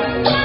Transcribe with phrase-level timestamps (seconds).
[0.00, 0.39] Thank you.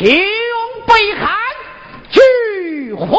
[0.00, 0.08] 请
[0.86, 1.28] 北汉，
[2.10, 3.18] 拒火。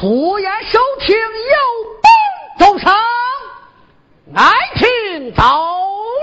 [0.00, 1.22] 忽然收听有
[2.02, 2.10] 兵
[2.58, 2.92] 走上，
[4.34, 5.42] 爱听走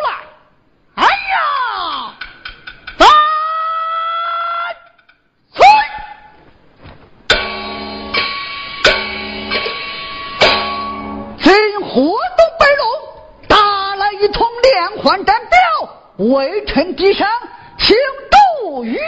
[0.04, 0.10] 来，
[0.96, 2.14] 哎呀，
[3.00, 3.08] 三
[5.54, 5.66] 催，
[11.42, 11.50] 今
[11.82, 12.84] 河东北龙
[13.48, 15.58] 打了一通连环战表，
[16.18, 17.26] 微臣低声
[17.80, 17.96] 请
[18.66, 19.00] 杜宇。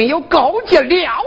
[0.00, 1.19] 没有高级了。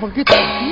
[0.00, 0.69] Pergi.